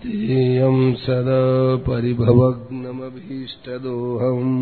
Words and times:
यं 0.00 0.78
सदा 1.02 1.42
परिभवग्नमभीष्टदोहम् 1.86 4.54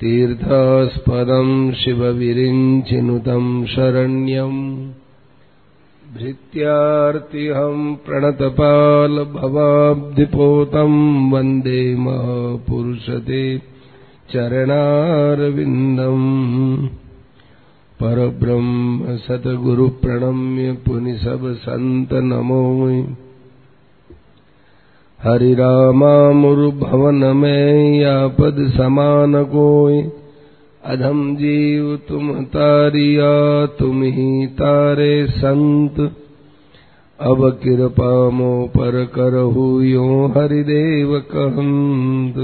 तीर्थास्पदम् 0.00 1.52
शिवविरिञ्चिनुतम् 1.80 3.48
शरण्यम् 3.74 4.60
भृत्यार्तिहम् 6.16 7.84
प्रणतपालभवाब्धिपोतम् 8.06 10.98
वन्दे 11.32 11.80
महापुरुषते 12.04 13.42
चरणारविन्दम् 14.32 16.26
परब्रह्म 18.00 19.16
सतगुरुप्रणम्य 19.26 20.66
पुनिसव 20.86 21.42
सन्त 21.66 22.10
नमो 22.30 22.64
संत 25.24 25.28
नमो 25.28 25.34
हरि 25.34 25.54
रामामुर्भवन 25.54 27.36
में 27.36 28.00
या 28.00 28.28
पद 28.28 28.72
समान 28.76 29.44
कोय 29.44 30.10
अधम 30.84 31.36
जीव 31.36 31.96
तुम 32.08 32.44
तारिया, 32.44 33.66
तुम 33.66 34.02
ही 34.02 34.46
तारे 34.46 35.26
संत। 35.26 36.12
अब 37.20 37.60
कृपा 37.64 38.30
मो 38.30 38.66
पर 38.66 39.04
करहु 39.04 39.82
यो 39.82 40.26
हरिदेव 40.26 41.18
कहंत। 41.18 42.34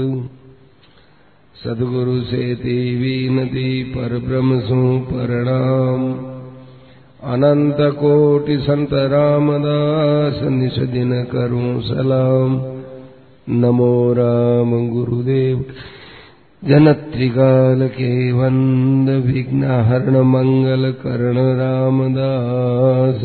सदगुरु 1.63 2.21
से 2.21 2.55
देवी 2.55 3.29
नदी 3.29 3.83
पर 3.83 4.19
ब्रह्म 4.27 4.59
सु 4.59 5.05
प्रणाम। 5.13 6.32
अनंत 7.25 7.77
कोटि 7.79 8.57
संत 8.57 8.89
रामदास 8.93 10.39
निश 10.43 10.79
दिन 10.79 11.23
करूँ 11.23 11.81
सलाम। 11.81 12.61
नमो 13.49 14.13
राम 14.13 14.89
गुरुदेव। 14.89 15.65
जनत्रिकाल 16.63 17.87
के 17.87 18.31
वंद 18.31 19.09
विघ्न 19.09 19.63
हरण 19.63 20.17
मंगल 20.17 20.91
कर्ण 20.91 21.37
रामदास 21.37 23.21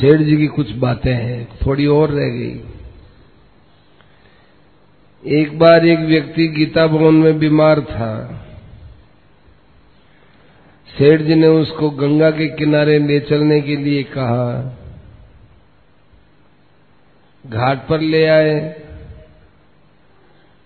सेठ 0.00 0.20
जी 0.20 0.36
की 0.36 0.46
कुछ 0.46 0.76
बातें 0.76 1.14
हैं, 1.14 1.48
थोड़ी 1.66 1.86
और 1.86 2.10
रह 2.10 2.28
गई। 2.28 2.60
एक 5.26 5.58
बार 5.58 5.86
एक 5.86 5.98
व्यक्ति 5.98 6.48
गीता 6.48 6.86
भवन 6.86 7.14
में 7.14 7.38
बीमार 7.38 7.80
था। 7.80 8.44
सेठ 10.98 11.20
जी 11.20 11.34
ने 11.34 11.46
उसको 11.46 11.90
गंगा 11.90 12.30
के 12.30 12.48
किनारे 12.48 12.98
ले 12.98 13.20
चलने 13.20 13.60
के 13.60 13.76
लिए 13.76 14.02
कहा। 14.02 14.76
घाट 17.46 17.88
पर 17.88 18.00
ले 18.00 18.26
आए। 18.26 18.82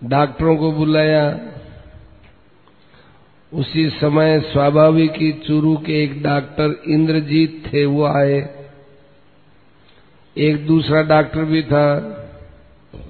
डॉक्टरों 0.03 0.57
को 0.57 0.71
बुलाया। 0.71 1.39
उसी 3.53 3.89
समय 3.89 4.39
स्वाभाविक 4.39 5.11
ही 5.11 5.31
चूरू 5.31 5.77
के 5.77 6.03
एक 6.03 6.23
डॉक्टर 6.23 6.81
इंद्रजीत 6.87 7.63
थे, 7.73 7.85
वो 7.85 8.05
आए। 8.05 8.65
एक 10.37 10.67
दूसरा 10.67 11.01
डॉक्टर 11.01 11.45
भी 11.45 11.63
था। 11.63 11.99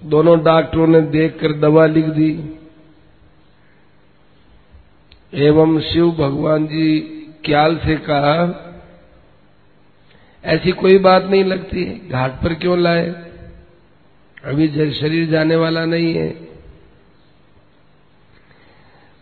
दोनों 0.06 0.44
डॉक्टरों 0.44 0.88
ने 0.88 1.02
देखकर 1.02 1.54
दवा 1.54 1.86
लिख 1.86 2.06
दी। 2.06 2.60
एवं 5.34 5.80
शिव 5.81 6.09
भगवान 6.14 6.66
जी 6.67 7.00
क्याल 7.45 7.76
से 7.78 7.95
कहा, 8.03 8.36
ऐसी 10.44 10.72
कोई 10.73 10.98
बात 11.00 11.25
नहीं 11.25 11.44
लगती 11.44 11.84
है 11.84 12.09
घाट 12.09 12.31
पर 12.44 12.53
क्यों 12.53 12.78
लाए? 12.80 13.06
अभी 14.38 14.67
शरीर 14.94 15.30
जाने 15.30 15.56
वाला 15.56 15.86
नहीं 15.86 16.13
है। 16.13 16.31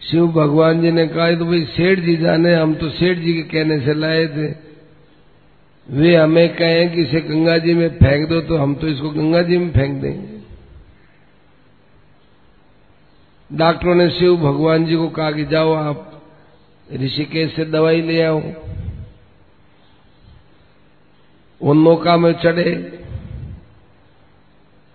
शिव 0.02 0.28
भगवान 0.28 0.82
जी 0.82 0.92
ने 0.92 1.08
कहा 1.08 1.32
तो 1.36 1.46
भाई 1.46 1.64
सेठ 1.68 2.00
जी 2.00 2.16
जाने, 2.18 2.54
हम 2.56 2.74
तो 2.76 2.90
सेठ 2.90 3.18
जी 3.18 3.34
के 3.34 3.42
कहने 3.44 3.80
से 3.80 3.94
लाए 3.94 4.26
थे। 4.28 4.48
वे 5.90 6.16
हमें 6.16 6.56
कहें 6.56 6.94
कि 6.94 7.02
इसे 7.02 7.22
गंगा 7.22 7.58
जी 7.58 7.74
में 7.74 7.90
फेंक 7.90 8.28
दो 8.30 8.42
तो 8.42 8.58
हम 8.58 8.76
तो 8.76 8.88
इसको 8.88 9.10
गंगा 9.10 9.42
जी 9.42 9.58
में 9.58 9.70
फेंक 9.72 10.02
देंगे। 10.02 10.31
डॉक्टरों 13.52 13.96
ने 13.96 14.10
शिव 14.10 14.36
भगवान 14.38 14.86
जी 14.86 14.96
को 14.96 15.08
कहा 15.10 15.32
कि 15.32 15.46
जाओ 15.46 15.74
आप 15.74 16.08
ऋषिकेश 16.90 17.56
से 17.56 17.66
दवाई 17.66 18.02
ले 18.02 18.22
आओ। 18.22 18.42
वो 21.62 21.74
नौका 21.74 22.18
में 22.18 22.32
चढ़े 22.34 22.74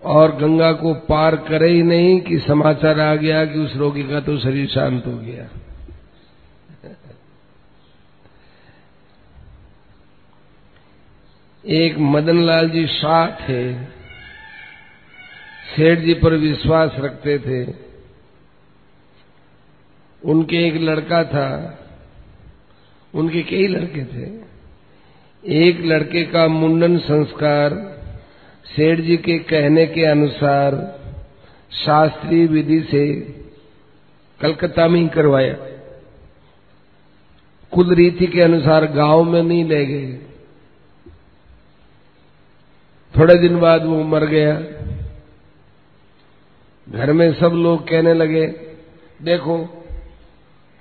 और 0.01 0.35
गंगा 0.35 0.71
को 0.71 0.93
पार 0.93 1.35
करे 1.35 1.69
ही 1.69 1.83
नहीं 1.83 2.19
कि 2.21 2.39
समाचार 2.39 2.99
आ 2.99 3.13
गया 3.15 3.45
कि 3.45 3.59
उस 3.59 3.75
रोगी 3.75 4.03
का 4.03 4.19
तो 4.19 4.37
शरीर 4.37 4.67
शांत 4.67 5.05
हो 5.07 5.17
गया। 5.17 5.47
एक 11.63 11.97
मदनलाल 11.99 12.69
जी 12.69 12.85
शाह 12.87 13.25
थे, 13.39 13.73
सेठ 15.67 15.99
जी 15.99 16.13
पर 16.13 16.33
विश्वास 16.33 16.95
रखते 16.99 17.37
थे। 17.39 17.86
उनके 20.27 20.67
एक 20.67 20.75
लड़का 20.81 21.23
था, 21.23 21.49
उनके 23.13 23.41
कई 23.41 23.67
लड़के 23.67 24.03
थे। 24.05 24.25
एक 25.43 25.79
लड़के 25.81 26.23
का 26.23 26.47
मुंडन 26.47 26.97
संस्कार 26.97 27.75
सेठ 28.65 28.99
जी 28.99 29.17
के 29.17 29.37
कहने 29.39 29.85
के 29.85 30.05
अनुसार 30.05 30.75
शास्त्रीय 31.71 32.45
विधि 32.47 32.79
से 32.81 33.05
कलकत्ता 34.39 34.87
में 34.87 34.99
ही 35.01 35.07
करवाया। 35.07 35.53
कुल 37.71 37.93
रीति 37.95 38.27
के 38.27 38.41
अनुसार 38.41 38.85
गाँव 38.85 39.23
में 39.23 39.41
नहीं 39.43 39.63
ले 39.65 39.85
गए। 39.85 40.13
थोड़े 43.13 43.35
दिन 43.35 43.59
बाद 43.59 43.85
वो 43.85 44.03
मर 44.03 44.25
गया। 44.25 44.53
घर 46.87 47.13
में 47.13 47.33
सब 47.33 47.51
लोग 47.53 47.87
कहने 47.87 48.13
लगे, 48.13 48.45
देखो 49.21 49.57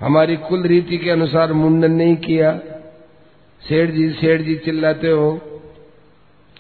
हमारी 0.01 0.37
कुल 0.37 0.63
रीति 0.63 0.99
के 0.99 1.11
अनुसार 1.11 1.53
मुंडन 1.53 1.93
नहीं 1.93 2.17
किया। 2.17 2.61
सेठ 3.69 3.91
जी 3.91 4.11
सेठ 4.11 4.41
जी 4.41 4.55
चिल्लाते 4.55 5.09
हो, 5.09 5.41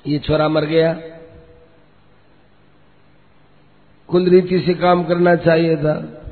ये 0.06 0.18
छोरा 0.18 0.48
मर 0.48 0.64
गया। 0.64 0.92
कुल 4.08 4.28
रीति 4.28 4.60
से 4.60 4.74
काम 4.74 5.04
करना 5.04 5.36
चाहिए 5.36 5.76
था। 5.76 6.22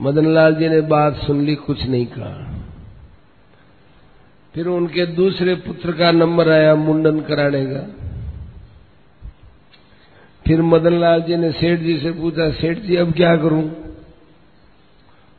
मदनलाल 0.00 0.54
जी 0.54 0.68
ने 0.68 0.80
बात 0.80 1.14
सुन 1.16 1.44
ली, 1.44 1.54
कुछ 1.54 1.82
नहीं 1.82 2.06
कहा। 2.06 2.62
फिर 4.54 4.66
उनके 4.66 5.06
दूसरे 5.06 5.54
पुत्र 5.54 5.92
का 5.92 6.12
नंबर 6.12 6.48
आया, 6.48 6.74
मुंडन 6.74 7.20
कराने 7.20 7.66
का। 7.66 7.80
फिर 10.46 10.62
मदनलाल 10.62 11.22
जी 11.22 11.36
ने 11.36 11.52
सेठ 11.52 11.80
जी 11.80 11.98
से 11.98 12.12
पूछा, 12.12 12.50
सेठ 12.50 12.78
जी, 12.78 12.96
अब 12.96 13.12
क्या 13.12 13.36
करूँ? 13.36 13.87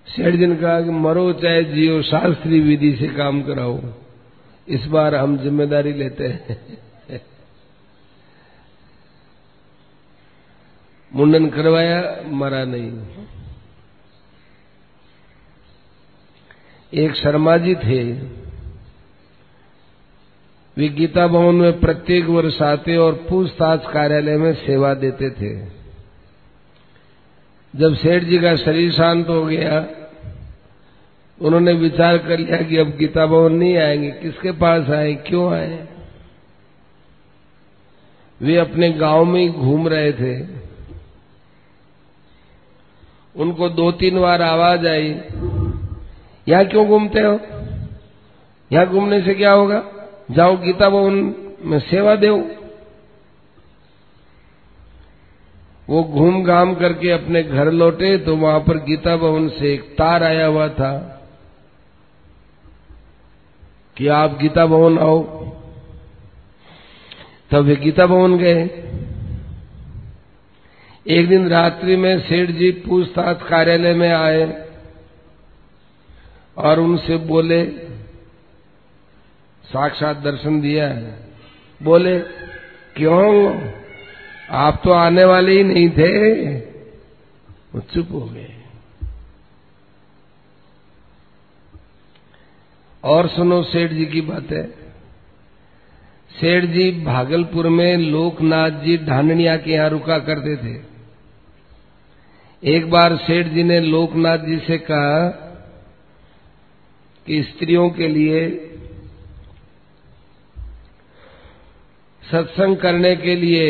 सेठ 0.10 0.36
जी 0.36 0.46
ने 0.46 0.56
कहा 0.56 0.82
कि 0.82 0.90
मरो 0.90 1.32
चाहे 1.34 1.64
जियो 1.64 2.02
शास्त्रीय 2.02 2.62
विधि 2.62 2.96
से 2.96 3.08
काम 3.08 3.42
कराओ। 3.44 3.80
इस 4.68 4.86
बार 4.86 5.16
हम 5.16 5.38
ज़िम्मेदारी 5.38 5.94
लेते 5.94 6.28
हैं। 6.28 6.58
मुंडन 11.12 11.50
करवाया, 11.50 12.02
मरा 12.32 12.64
नहीं। 12.66 12.92
एक 16.94 17.16
शर्मा 17.16 17.58
जी 17.58 17.76
थे। 17.76 18.04
वे 20.78 20.90
गीता 20.90 21.28
भवन 21.28 21.56
में 21.56 21.80
प्रत्येक 21.80 22.26
वर्ष 22.26 22.62
आते 22.62 22.98
और 22.98 23.14
पूछताछ 23.30 23.92
कार्यालय 23.94 24.38
में 24.38 24.54
सेवा 24.56 24.94
देते 24.94 25.30
थे। 25.30 25.54
जब 27.74 27.96
सेठ 27.96 28.24
जी 28.24 28.40
का 28.40 28.56
शरीर 28.56 28.92
शांत 28.92 29.30
हो 29.30 29.46
गया 29.46 29.80
उन्होंने 31.42 31.74
विचार 31.74 32.18
कर 32.18 32.40
लिया 32.40 32.58
कि 32.58 32.78
अब 32.78 32.88
गीता 32.98 33.26
भवन 33.26 33.54
नहीं 33.54 33.78
आएँगे। 33.78 34.12
किसके 34.12 34.52
पास 34.52 34.90
आए? 34.90 35.14
क्यों 35.16 35.54
आए? 35.54 35.88
वे 38.42 38.58
अपने 38.58 38.90
गाँव 38.92 39.26
में 39.26 39.42
ही 39.42 39.50
घूम 39.50 39.88
रहे 39.88 40.12
थे। 40.14 40.60
उनको 43.36 43.70
दो 43.70 43.92
तीन 43.92 44.20
बार 44.20 44.42
आवाज़ 44.42 44.88
आई, 44.88 45.10
यहाँ 46.48 46.66
क्यों 46.66 46.88
घूमते 46.88 47.20
हो? 47.20 47.40
यहाँ 48.72 48.86
घूमने 48.88 49.22
से 49.22 49.34
क्या 49.34 49.52
होगा? 49.52 49.84
जाओ 50.32 50.58
गीता 50.58 50.90
भवन 50.90 51.36
में 51.62 51.80
सेवा 51.80 52.16
दो। 52.16 52.38
वो 55.90 56.04
घूम 56.04 56.44
घाम 56.44 56.76
करके 56.76 57.12
अपने 57.12 57.44
घर 57.44 57.72
लौटे 57.72 58.18
तो 58.18 58.36
वहाँ 58.36 58.60
पर 58.60 58.78
गीता 58.78 59.16
भवन 59.18 59.50
से 59.50 59.74
एक 59.74 59.82
तार 59.82 60.24
आया 60.24 60.46
हुआ 60.46 60.68
था। 60.70 61.16
कि 64.00 64.08
आप 64.08 64.40
गीता 64.42 64.66
भवन 64.66 65.00
आओ। 65.00 65.24
तब 67.52 67.58
वे 67.58 67.76
गीता 67.76 68.06
भवन 68.06 68.38
गए। 68.38 68.62
एक 71.08 71.30
दिन 71.30 71.50
रात्रि 71.50 71.96
में 71.96 72.20
सेठ 72.20 72.50
जी 72.50 72.72
पूछताछ 72.72 73.42
कार्यालय 73.42 73.94
में 73.94 74.14
आए 74.14 74.70
और 76.58 76.80
उनसे 76.80 77.18
बोले, 77.18 77.66
साक्षात 79.66 80.18
दर्शन 80.18 80.62
दिया 80.62 80.88
है। 80.88 81.20
बोले, 81.84 82.20
क्यों? 82.96 83.62
आप 84.50 84.82
तो 84.84 84.92
आने 84.92 85.24
वाले 85.24 85.52
ही 85.52 85.64
नहीं 85.64 85.90
थे? 85.90 86.44
वो 87.76 87.80
चुप 87.80 88.08
हो 88.12 88.22
गए। 88.22 88.59
और 93.04 93.28
सुनो 93.28 93.64
सेठ 93.64 93.92
जी 93.92 94.06
की 94.06 94.22
बातें। 94.22 94.64
सेठ 96.32 96.66
जी 96.66 96.92
भागलपुर 97.06 97.68
में 97.70 97.98
लोकनाथ 97.98 98.70
जी 98.70 98.98
ढांडनिया 98.98 99.56
के 99.58 99.72
यहाँ 99.72 99.90
रुका 99.90 100.18
करते 100.20 100.56
थे। 100.56 100.74
एक 102.64 102.90
बार 102.90 103.16
सेठ 103.18 103.48
जी 103.48 103.64
ने 103.64 103.80
लोकनाथ 103.80 104.38
जी 104.38 104.58
से 104.58 104.78
कहा 104.78 105.28
कि 107.26 107.44
स्त्रियों 107.44 107.90
के 107.90 108.08
लिए 108.08 108.42
सत्संग 112.24 112.78
करने 112.78 113.16
के 113.16 113.36
लिए 113.36 113.70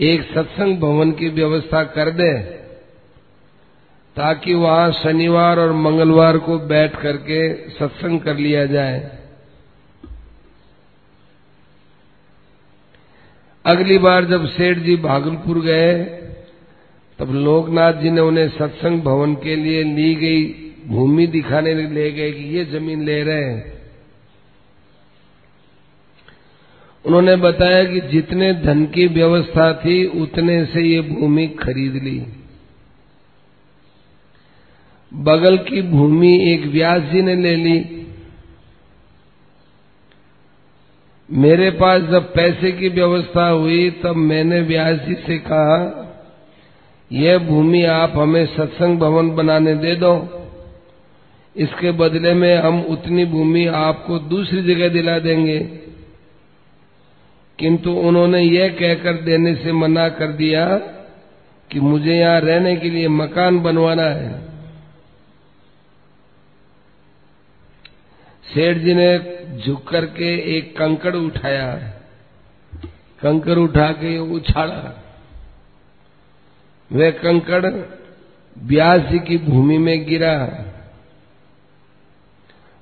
एक 0.00 0.22
सत्संग 0.34 0.78
भवन 0.78 1.12
की 1.12 1.28
व्यवस्था 1.28 1.82
कर 1.84 2.10
दे। 2.10 2.32
ताकि 4.16 4.54
वहाँ 4.54 4.92
शनिवार 4.92 5.58
और 5.58 5.72
मंगलवार 5.72 6.38
को 6.38 6.58
बैठ 6.58 6.96
करके 6.96 7.70
सत्संग 7.70 8.20
कर 8.20 8.36
लिया 8.36 8.66
जाए। 8.66 9.18
अगली 13.64 13.98
बार 13.98 14.24
जब 14.24 14.46
सेठ 14.46 14.78
जी 14.78 14.96
भागलपुर 14.96 15.60
गए, 15.60 16.04
तब 17.18 17.30
लोकनाथ 17.30 17.92
जी 17.92 18.10
ने 18.10 18.20
उन्हें 18.20 18.48
सत्संग 18.48 19.02
भवन 19.02 19.34
के 19.34 19.56
लिए 19.56 19.82
ली 19.82 20.14
गई 20.14 20.72
भूमि 20.86 21.26
दिखाने 21.26 21.74
ले 21.74 22.12
गए 22.12 22.32
कि 22.32 22.44
ये 22.44 22.64
ज़मीन 22.64 23.04
ले 23.04 23.22
रहे 23.22 23.44
हैं। 23.44 23.72
उन्होंने 27.04 27.36
बताया 27.36 27.84
कि 27.84 28.00
जितने 28.00 28.52
धन 28.54 28.86
की 28.86 29.06
व्यवस्था 29.06 29.72
थी, 29.72 30.06
उतने 30.22 30.64
से 30.64 30.82
ये 30.82 31.00
भूमि 31.00 31.46
खरीद 31.46 31.94
ली। 31.94 32.26
बगल 35.14 35.58
की 35.58 35.82
भूमि 35.82 36.52
एक 36.52 36.66
व्यास 36.66 37.02
जी 37.02 37.22
ने 37.22 37.36
ले 37.36 37.56
ली। 37.56 38.06
मेरे 41.30 41.70
पास 41.70 42.02
जब 42.02 42.32
पैसे 42.32 42.72
की 42.72 42.88
व्यवस्था 42.88 43.48
हुई, 43.48 43.90
तब 43.90 44.16
मैंने 44.16 44.60
व्यास 44.60 44.98
जी 44.98 45.14
से 45.14 45.38
कहा, 45.38 46.02
यह 47.12 47.38
भूमि 47.38 47.84
आप 47.84 48.12
हमें 48.16 48.46
सत्संग 48.46 48.98
भवन 48.98 49.30
बनाने 49.30 49.74
दे 49.74 49.94
दो। 49.94 50.42
इसके 51.56 51.90
बदले 51.90 52.34
में 52.34 52.58
हम 52.58 52.80
उतनी 52.80 53.24
भूमि 53.24 53.66
आपको 53.66 54.18
दूसरी 54.18 54.74
जगह 54.74 54.88
दिला 54.88 55.18
देंगे। 55.18 55.58
किंतु 57.58 57.90
उन्होंने 57.90 58.42
यह 58.42 58.68
कहकर 58.68 59.12
देने 59.12 59.54
से 59.54 59.72
मना 59.72 60.08
कर 60.08 60.26
दिया 60.26 60.76
कि 61.70 61.80
मुझे 61.80 62.14
यहाँ 62.14 62.40
रहने 62.40 62.76
के 62.76 62.90
लिए 62.90 63.08
मकान 63.08 63.60
बनवाना 63.60 64.02
है। 64.02 64.55
सेठ 68.48 68.76
जी 68.76 68.94
ने 68.94 69.18
झुक 69.58 69.88
करके 69.88 70.56
एक 70.56 70.76
कंकड़ 70.78 71.14
उठाया, 71.16 71.74
कंकड़ 73.22 73.58
उठा 73.58 73.90
के 73.92 74.18
उछाड़ा 74.18 75.02
वह 76.90 77.10
कंकड़ 77.10 77.66
ब्यास 78.56 78.98
जी 78.98 79.18
की 79.18 79.38
भूमि 79.38 79.78
में 79.78 80.06
गिरा। 80.06 80.36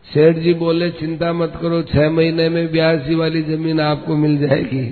सेठ 0.07 0.37
जी 0.37 0.55
बोले, 0.55 0.91
चिंता 0.91 1.33
मत 1.33 1.53
करो, 1.63 1.83
छह 1.83 2.11
महीने 2.11 2.49
में 2.49 2.71
ब्यासी 2.73 3.15
वाली 3.15 3.43
ज़मीन 3.43 3.81
आपको 3.81 4.17
मिल 4.17 4.37
जाएगी। 4.39 4.91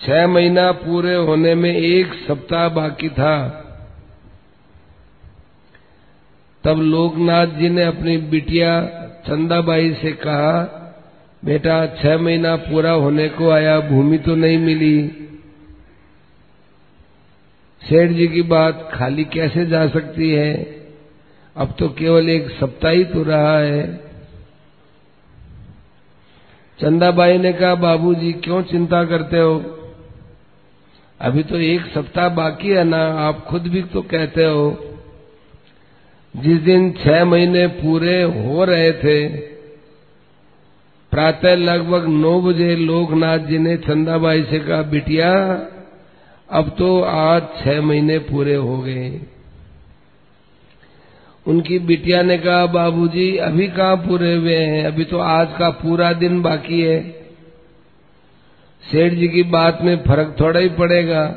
छह 0.00 0.26
महीना 0.26 0.72
पूरे 0.72 1.14
होने 1.14 1.54
में 1.54 1.72
एक 1.72 2.14
सप्ताह 2.28 2.68
बाकी 2.68 3.08
था। 3.08 3.61
तब 6.64 6.78
लोकनाथ 6.78 7.46
जी 7.46 7.68
ने 7.68 7.82
अपनी 7.82 8.16
बिटिया 8.16 8.86
चंदाबाई 9.26 9.94
से 9.94 10.12
कहा, 10.12 10.78
बेटा, 11.44 11.86
छह 11.86 12.18
महीना 12.18 12.56
पूरा 12.56 12.90
होने 12.90 13.28
को 13.28 13.50
आया, 13.50 13.80
भूमि 13.80 14.18
तो 14.18 14.34
नहीं 14.34 14.58
मिली। 14.58 15.08
सेठ 17.88 18.10
जी 18.10 18.28
की 18.28 18.42
बात 18.42 18.90
खाली 18.94 19.24
कैसे 19.24 19.66
जा 19.66 19.88
सकती 19.88 20.30
है? 20.30 20.82
अब 21.56 21.74
तो 21.78 21.88
केवल 21.88 22.28
एक 22.28 22.50
सप्ताह 22.50 22.92
ही 22.92 23.04
तो 23.04 23.22
रहा 23.22 23.58
है। 23.58 23.96
चंदाबाई 26.80 27.38
ने 27.38 27.52
कहा, 27.52 27.74
बाबूजी, 27.74 28.32
क्यों 28.32 28.62
चिंता 28.62 29.04
करते 29.04 29.38
हो? 29.38 29.78
अभी 31.20 31.42
तो 31.42 31.58
एक 31.58 31.86
सप्ताह 31.86 32.28
बाकी 32.28 32.68
है 32.68 32.84
ना, 32.84 33.04
आप 33.06 33.44
खुद 33.44 33.62
भी 33.62 33.82
तो 33.82 34.02
कहते 34.02 34.44
हो। 34.44 34.88
जिस 36.36 36.58
दिन 36.58 36.92
छह 36.92 37.24
महीने 37.24 37.66
पूरे 37.66 38.22
हो 38.22 38.64
रहे 38.64 38.92
थे, 38.92 39.28
प्रातः 41.10 41.54
लगभग 41.54 42.08
नौ 42.08 42.40
बजे 42.40 42.76
लोकनाथ 42.76 43.38
जी 43.38 43.58
ने 43.58 43.76
चंदाबाई 43.76 44.42
से 44.42 44.58
कहा, 44.58 44.82
बिटिया, 44.82 45.32
अब 46.50 46.74
तो 46.78 47.02
आज 47.02 47.42
छह 47.42 47.82
महीने 47.82 48.18
पूरे 48.18 48.54
हो 48.54 48.78
गए। 48.78 49.20
उनकी 51.46 51.78
बिटिया 51.78 52.22
ने 52.22 52.38
कहा, 52.38 52.66
बाबूजी, 52.66 53.36
अभी 53.36 53.68
कहाँ 53.68 53.96
पूरे 53.96 54.34
हुए 54.34 54.56
हैं? 54.56 54.84
अभी 54.84 55.04
तो 55.04 55.18
आज 55.18 55.48
का 55.58 55.70
पूरा 55.70 56.12
दिन 56.12 56.42
बाकी 56.42 56.80
है। 56.80 57.02
सेठ 58.90 59.12
जी 59.12 59.28
की 59.28 59.42
बात 59.42 59.78
में 59.82 59.96
फ़र्क 59.96 60.36
थोड़ा 60.40 60.60
ही 60.60 60.68
पड़ेगा। 60.68 61.34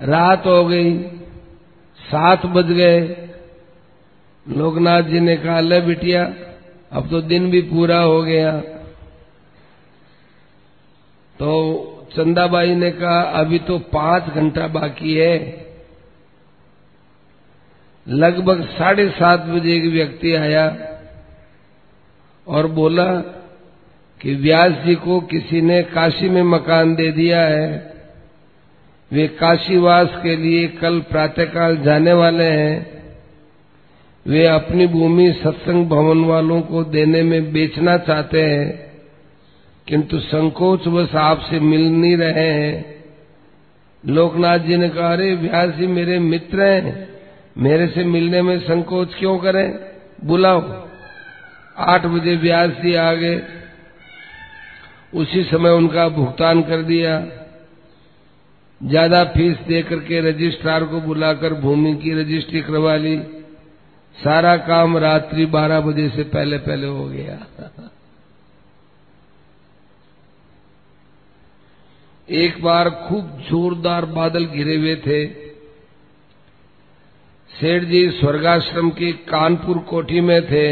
रात 0.00 0.46
हो 0.46 0.64
गई 0.64 0.96
सात 2.10 2.46
बज 2.46 2.72
गए। 2.72 3.28
लोकनाथ 4.48 5.02
जी 5.02 5.20
ने 5.20 5.36
कहा, 5.36 5.60
ले 5.60 5.80
बिटिया, 5.80 6.34
अब 6.92 7.10
तो 7.10 7.20
दिन 7.20 7.50
भी 7.50 7.62
पूरा 7.62 7.98
हो 7.98 8.22
गया। 8.22 8.60
तो 11.38 11.86
चंदाबाई 12.16 12.74
ने 12.74 12.90
कहा, 12.90 13.20
अभी 13.20 13.58
तो 13.58 13.78
पाँच 13.78 14.24
घंटा 14.24 14.66
बाकी 14.66 15.14
है। 15.14 15.66
लगभग 18.08 18.64
साढ़े 18.66 19.08
सात 19.10 19.40
बजे 19.40 19.76
एक 19.76 19.92
व्यक्ति 19.92 20.34
आया 20.34 20.76
और 22.48 22.66
बोला 22.66 23.14
कि, 24.20 24.34
व्यास 24.34 24.72
जी 24.72 24.94
को 24.94 25.20
किसी 25.20 25.60
ने 25.60 25.82
काशी 25.82 26.28
में 26.28 26.42
मकान 26.42 26.94
दे 26.94 27.12
दिया 27.12 27.42
है। 27.42 27.99
वे 29.12 29.26
काशीवास 29.28 30.08
के 30.22 30.36
लिए 30.36 30.66
कल 30.68 31.00
प्रातःकाल 31.00 31.76
जाने 31.76 32.12
वाले 32.12 32.44
हैं। 32.44 33.00
वे 34.26 34.46
अपनी 34.46 34.86
भूमि 34.86 35.32
सत्संग 35.32 35.86
भवन 35.86 36.24
वालों 36.24 36.60
को 36.60 36.84
देने 36.84 37.22
में 37.22 37.52
बेचना 37.52 37.96
चाहते 37.98 38.42
हैं, 38.42 38.92
किंतु 39.86 40.18
संकोच 40.18 40.88
बस 40.88 41.14
आपसे 41.14 41.60
मिल 41.60 41.90
नहीं 41.92 42.16
रहे 42.16 42.50
हैं। 42.50 43.04
लोकनाथ 44.06 44.58
जी 44.58 44.76
ने 44.76 44.88
कहा, 44.88 45.12
अरे 45.12 45.34
व्यास 45.34 45.74
जी, 45.74 45.86
मेरे 45.86 46.18
मित्र 46.18 46.62
हैं। 46.62 47.08
मेरे 47.58 47.86
से 47.86 48.04
मिलने 48.04 48.42
में 48.42 48.58
संकोच 48.60 49.14
क्यों 49.14 49.38
करें? 49.38 49.78
बुलाओ। 50.24 50.88
आठ 51.78 52.06
बजे 52.06 52.36
व्यास 52.36 52.70
जी 52.70 52.94
आ 52.94 53.12
गए 53.12 53.42
उसी 55.14 55.42
समय 55.44 55.70
उनका 55.70 56.08
भुगतान 56.08 56.62
कर 56.62 56.82
दिया। 56.82 57.26
ज़्यादा 58.80 59.24
फ़ीस 59.24 59.56
दे 59.58 59.82
करके 59.82 60.20
रजिस्ट्रार 60.20 60.84
को 60.84 61.00
बुलाकर 61.00 61.54
भूमि 61.54 61.94
की 61.94 62.12
रजिस्ट्री 62.14 62.60
करवा 62.60 62.96
ली। 62.96 63.16
सारा 64.16 64.56
काम 64.56 64.96
रात्रि 64.98 65.46
बारह 65.46 65.80
बजे 65.80 66.08
से 66.08 66.22
पहले 66.22 66.58
पहले 66.58 66.86
हो 66.86 67.04
गया। 67.08 67.38
एक 72.28 72.62
बार 72.62 72.90
खूब 73.08 73.38
जोरदार 73.40 74.04
बादल 74.06 74.46
घिरे 74.46 74.76
हुए 74.76 74.96
थे। 74.96 75.26
सेठ 77.50 77.84
जी 77.84 78.08
स्वर्गाश्रम 78.10 78.90
की 78.90 79.12
कानपुर 79.28 79.78
कोठी 79.88 80.20
में 80.20 80.40
थे। 80.46 80.66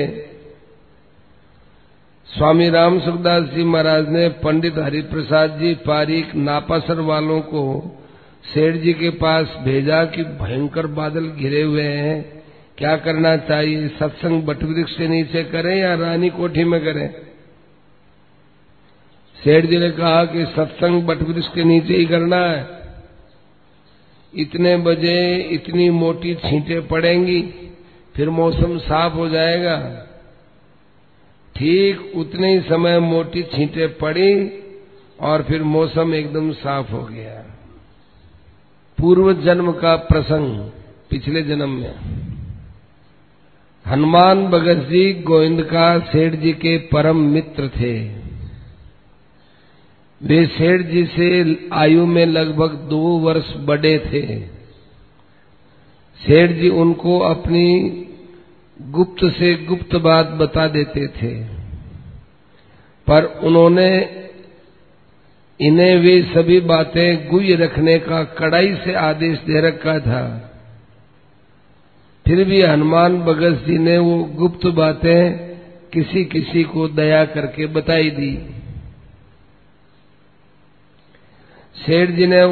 स्वामी 2.28 2.68
राम 2.70 3.00
सुखदास 3.00 3.44
जी 3.44 3.64
महाराज 3.64 4.08
ने 4.08 4.28
पंडित 4.28 4.78
हरिप्रसाद 4.78 5.58
जी 5.58 5.75
पारिक 5.75 6.35
नापासर 6.35 7.00
वालों 7.00 7.40
को 7.40 7.62
सेठ 8.44 8.75
जी 8.75 8.92
के 8.92 9.11
पास 9.11 9.56
भेजा 9.64 10.04
कि 10.04 10.23
भयंकर 10.23 10.87
बादल 10.87 11.28
घिरे 11.28 11.62
हुए 11.62 11.82
हैं। 11.82 12.42
क्या 12.78 12.97
करना 12.97 13.37
चाहिए? 13.37 13.88
सत्संग 13.88 14.42
बटवृक्ष 14.42 14.97
के 14.97 15.08
नीचे 15.08 15.44
करें 15.44 15.76
या 15.76 15.94
रानी 15.94 16.28
कोठी 16.28 16.64
में 16.64 16.80
करें? 16.80 17.14
सेठ 19.37 19.66
जी 19.66 19.78
ने 19.78 19.90
कहा 19.90 20.25
कि 20.25 20.44
सत्संग 20.44 21.02
बटवृक्ष 21.02 21.49
के 21.49 21.64
नीचे 21.64 21.94
ही 21.94 22.06
करना 22.06 22.37
है। 22.37 22.66
इतने 24.35 24.76
बजे 24.76 25.37
इतनी 25.37 25.90
मोटी 25.90 26.35
छींटे 26.35 26.80
पड़ेंगी, 26.80 27.42
फिर 28.16 28.30
मौसम 28.30 28.78
साफ़ 28.78 29.12
हो 29.12 29.28
जाएगा। 29.28 30.04
ठीक 31.58 32.12
उतने 32.16 32.54
ही 32.54 32.60
समय 32.60 32.98
मोटी 33.00 33.42
छींटे 33.42 33.86
पड़ी 33.86 34.32
और 35.20 35.42
फिर 35.42 35.62
मौसम 35.62 36.14
एकदम 36.14 36.52
साफ़ 36.52 36.92
हो 36.92 37.02
गया। 37.04 37.44
पूर्व 38.98 39.32
जन्म 39.32 39.72
का 39.72 39.96
प्रसंग 39.96 40.58
पिछले 41.10 41.42
जन्म 41.42 41.70
में। 41.70 41.94
हनुमान 43.86 44.46
भगत 44.46 44.76
जी 44.76 45.12
गोविंद 45.12 45.62
का 45.62 45.98
सेठ 45.98 46.32
जी 46.32 46.52
के 46.52 46.78
परम 46.78 47.16
मित्र 47.16 47.68
थे। 47.68 47.92
वे 50.22 50.46
सेठ 50.46 50.80
जी 50.80 51.04
से 51.06 51.28
आयु 51.72 52.06
में 52.06 52.26
लगभग 52.26 52.74
दो 52.74 53.18
वर्ष 53.18 53.56
बड़े 53.56 53.98
थे। 53.98 54.38
सेठ 56.20 56.50
जी 56.50 56.68
उनको 56.68 57.18
अपनी 57.18 57.88
गुप्त 58.82 59.25
से 59.25 59.54
गुप्त 59.54 59.97
बात 59.97 60.26
बता 60.26 60.68
देते 60.68 61.06
थे। 61.06 61.44
पर 63.06 63.25
उन्होंने 63.25 64.00
इन्हें 65.61 65.97
वे 65.97 66.23
सभी 66.23 66.61
बातें 66.61 67.28
गुय 67.28 67.54
रखने 67.54 67.99
का 67.99 68.25
कड़ाई 68.25 68.75
से 68.75 68.94
आदेश 68.94 69.38
दे 69.38 69.61
रखा 69.61 69.99
था। 69.99 70.52
फिर 72.26 72.44
भी 72.44 72.62
हनुमान 72.62 73.20
भगत 73.20 73.64
जी 73.66 73.78
ने 73.78 73.99
वो 73.99 74.25
गुप्त 74.25 74.66
बातें 74.66 75.49
किसी 75.92 76.25
किसी 76.25 76.62
को 76.62 76.88
दया 76.88 77.25
करके 77.25 77.66
बताई 77.66 78.11
दी। 78.11 78.50
सेठ 81.87 82.11
जी 82.11 82.26
ने 82.26 82.42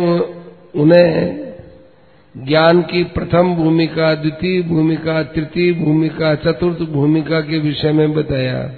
उन्हें 0.81 1.46
ज्ञान 2.37 2.83
की 2.83 3.05
प्रथम 3.05 3.55
भूमिका, 3.55 4.15
द्वितीय 4.15 4.63
भूमिका, 4.63 5.23
तृतीय 5.23 5.73
भूमिका, 5.73 6.35
चतुर्थ 6.35 6.79
भूमिका 6.79 7.41
के 7.41 7.59
विषय 7.59 7.93
में 7.93 8.13
बताया। 8.13 8.73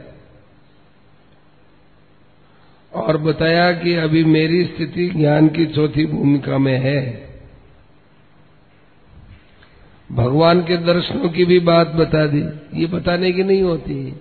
और 2.94 3.16
बताया 3.16 3.72
कि 3.72 3.94
अभी 3.94 4.24
मेरी 4.24 4.64
स्थिति 4.64 5.08
ज्ञान 5.08 5.48
की 5.48 5.66
चौथी 5.66 6.06
भूमिका 6.06 6.58
में 6.58 6.78
है। 6.78 7.28
भगवान 10.12 10.60
के 10.60 10.76
दर्शनों 10.76 11.28
की 11.28 11.44
भी 11.44 11.60
बात 11.60 11.88
बता 11.88 12.26
दी। 12.26 12.44
ये 12.80 12.86
बताने 12.86 13.32
की 13.32 13.44
नहीं 13.44 13.62
होती। 13.62 14.12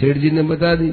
सेठ 0.00 0.16
जी 0.16 0.30
ने 0.30 0.42
बता 0.42 0.74
दी। 0.74 0.92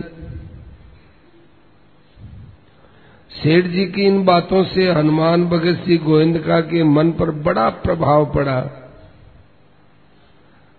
सेठ 3.36 3.66
जी 3.66 3.86
की 3.86 4.06
इन 4.06 4.24
बातों 4.26 4.64
से 4.64 4.92
हनुमान 4.92 5.46
भगत 5.46 5.84
सिंह 5.86 6.04
गोविंदका 6.04 6.60
के 6.62 6.84
मन 6.84 7.12
पर 7.12 7.32
बड़ा 7.32 7.70
प्रभाव 7.70 8.26
पड़ा 8.26 8.60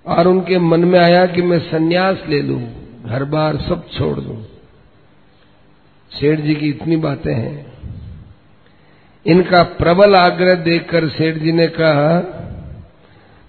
और 0.05 0.29
उनके 0.29 0.59
मन 0.59 0.85
में 0.85 0.99
आया 1.01 1.27
कि 1.27 1.43
मैं 1.43 1.59
सन्यास 1.59 2.23
ले 2.29 2.41
लूँ, 2.43 2.61
घर 3.05 3.25
बार 3.25 3.57
सब 3.59 3.89
छोड़ 3.89 4.19
दूँ। 4.21 4.43
सेठ 6.13 6.41
जी 6.41 6.55
की 6.55 6.69
इतनी 6.69 6.97
बातें 6.97 7.35
हैं। 7.35 7.67
इनका 9.27 9.63
प्रबल 9.63 10.15
आग्रह 10.15 10.55
देखकर 10.55 11.09
सेठ 11.09 11.37
जी 11.37 11.53
ने 11.53 11.67
कहा, 11.69 12.21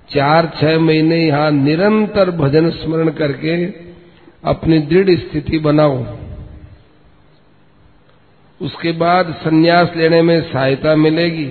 चार 0.10 0.52
छह 0.62 0.80
महीने 0.80 1.18
यहाँ 1.18 1.52
निरंतर 1.52 2.32
भजन 2.32 2.70
स्मरण 2.70 3.10
करके 3.10 3.66
अपनी 4.44 4.80
दृढ़ 4.80 5.10
स्थिति 5.20 5.60
बनाओ 5.60 5.98
उसके 8.62 8.92
बाद 8.92 9.34
सन्यास 9.44 9.96
लेने 9.96 10.22
में 10.22 10.40
सहायता 10.42 10.96
मिलेगी। 10.96 11.46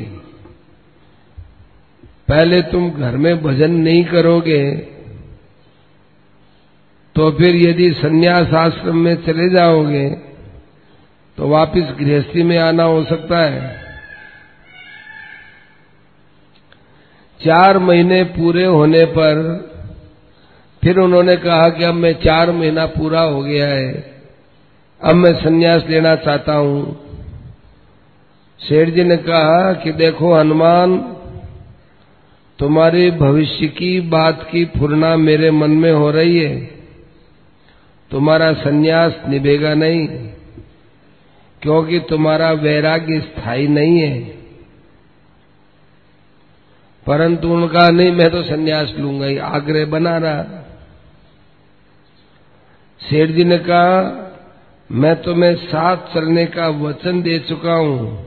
पहले 2.28 2.60
तुम 2.62 2.90
घर 2.90 3.16
में 3.16 3.42
भजन 3.42 3.70
नहीं 3.70 4.04
करोगे 4.04 4.62
तो 7.16 7.30
फिर 7.30 7.56
यदि 7.56 7.92
सन्यास 7.92 8.52
आश्रम 8.54 8.96
में 8.96 9.14
चले 9.16 9.48
जाओगे 9.48 10.08
तो 11.38 11.48
वापस 11.48 11.94
गृहस्थी 12.00 12.42
में 12.42 12.56
आना 12.58 12.84
हो 12.84 13.02
सकता 13.04 13.38
है। 13.38 13.84
चार 17.40 17.78
महीने 17.78 18.22
पूरे 18.34 18.64
होने 18.64 19.04
पर 19.04 19.40
फिर 20.82 20.98
उन्होंने 20.98 21.36
कहा 21.36 21.68
कि 21.68 21.84
अब 21.84 21.94
मैं 21.94 22.12
चार 22.14 22.50
महीना 22.52 22.86
पूरा 22.86 23.20
हो 23.20 23.42
गया 23.42 23.66
है। 23.68 24.15
अब 25.00 25.14
मैं 25.14 25.32
सन्यास 25.34 25.84
लेना 25.88 26.16
चाहता 26.16 26.52
हूँ। 26.54 27.06
शेठ 28.60 28.88
जी 28.88 29.04
ने 29.04 29.16
कहा 29.16 29.72
कि 29.72 29.92
देखो 29.92 30.34
हनुमान, 30.34 30.98
तुम्हारी 32.58 33.10
भविष्य 33.10 33.66
की 33.66 34.00
बात 34.00 34.48
की 34.52 34.64
पूर्णा 34.64 35.16
मेरे 35.16 35.50
मन 35.50 35.70
में 35.70 35.92
हो 35.92 36.10
रही 36.10 36.38
है। 36.38 36.56
तुम्हारा 38.10 38.52
सन्यास 38.52 39.20
निभेगा 39.28 39.74
नहीं, 39.74 40.08
क्योंकि 41.62 42.00
तुम्हारा 42.00 42.52
वैराग्य 42.52 43.20
स्थायी 43.20 43.68
नहीं 43.68 44.00
है। 44.00 44.20
परंतु 47.06 47.48
उनका, 47.48 47.88
नहीं, 47.88 48.12
मैं 48.12 48.30
तो 48.30 48.42
सन्यास 48.42 48.94
लूँगा 48.98 49.46
आग्रह 49.46 49.86
बना 49.86 50.18
रहा। 50.18 50.42
शेठ 53.10 53.30
जी 53.30 53.44
ने 53.44 53.58
कहा 53.58 54.22
मैं 54.92 55.22
तुम्हें 55.22 55.54
साथ 55.56 55.96
चलने 55.96 56.46
का 56.46 56.68
वचन 56.68 57.22
दे 57.22 57.38
चुका 57.38 57.72
हूँ। 57.72 58.26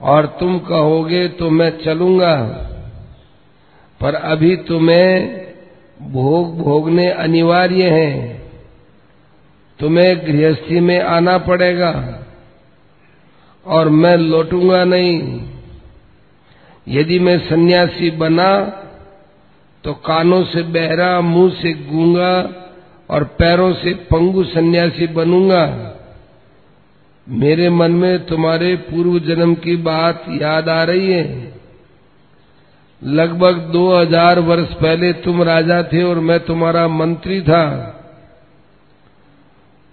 और 0.00 0.26
तुम 0.26 0.58
कहोगे 0.58 1.28
तो 1.28 1.50
मैं 1.50 1.84
चलूँगा। 1.84 2.36
पर 4.00 4.14
अभी 4.14 4.56
तुम्हें 4.56 5.40
भोग 6.02 6.58
भोगने 6.58 7.10
अनिवार्य 7.10 7.90
हैं। 7.90 8.42
तुम्हें 9.80 10.26
गृहस्थी 10.26 10.80
में 10.80 11.00
आना 11.00 11.38
पड़ेगा। 11.38 12.22
और 13.66 13.88
मैं 13.88 14.16
लौटूँगा 14.16 14.84
नहीं। 14.84 15.42
यदि 16.88 17.18
मैं 17.18 17.38
सन्यासी 17.38 18.10
बना 18.10 18.66
तो 19.84 19.92
कानों 19.92 20.44
से 20.44 20.62
बहरा, 20.62 21.20
मुँह 21.20 21.50
से 21.50 21.72
गूँगा 21.72 22.62
और 23.10 23.24
पैरों 23.24 23.72
से 23.72 23.94
पंगु 23.94 24.44
सन्यासी 24.44 25.06
बनूँगा। 25.06 25.92
मेरे 27.28 27.70
मन 27.70 27.90
में 27.90 28.26
तुम्हारे 28.26 28.76
पूर्व 28.76 29.18
जन्म 29.18 29.54
की 29.54 29.76
बात 29.76 30.24
याद 30.28 30.68
आ 30.68 30.82
रही 30.84 31.12
है। 31.12 31.54
लगभग 33.02 33.54
दो 33.72 33.96
हज़ार 33.96 34.38
वर्ष 34.40 34.72
पहले 34.72 35.12
तुम 35.12 35.42
राजा 35.42 35.82
थे 35.82 36.02
और 36.02 36.18
मैं 36.18 36.40
तुम्हारा 36.40 36.88
मंत्री 36.88 37.40
था। 37.40 37.92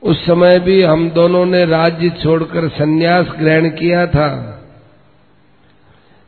उस 0.01 0.25
समय 0.25 0.59
भी 0.59 0.81
हम 0.83 1.09
दोनों 1.09 1.45
ने 1.45 1.65
राज्य 1.65 2.09
छोड़कर 2.09 2.69
सन्यास 2.69 3.27
ग्रहण 3.39 3.69
किया 3.69 4.07
था। 4.07 4.29